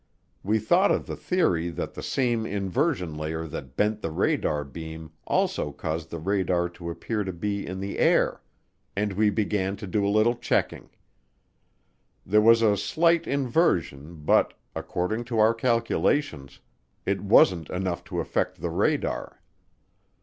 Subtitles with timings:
[0.41, 5.11] We thought of the theory that the same inversion layer that bent the radar beam
[5.27, 8.41] also caused the target to appear to be in the air,
[8.95, 10.89] and we began to do a little checking.
[12.25, 16.61] There was a slight inversion but, according to our calculations,
[17.05, 19.39] it wasn't enough to affect the radar.